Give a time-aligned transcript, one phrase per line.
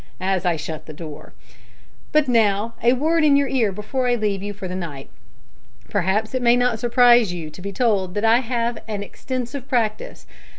[0.19, 1.31] as I shut the door.
[2.11, 5.11] "But now, a word in your ear before I leave you for the night.
[5.91, 10.25] Perhaps it may not surprise you to be told that I have an extensive practice.